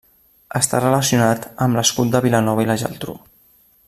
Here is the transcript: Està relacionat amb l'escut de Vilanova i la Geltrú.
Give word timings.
Està 0.59 0.79
relacionat 0.79 1.45
amb 1.67 1.79
l'escut 1.79 2.11
de 2.15 2.23
Vilanova 2.27 2.65
i 2.65 2.69
la 2.71 2.79
Geltrú. 2.85 3.17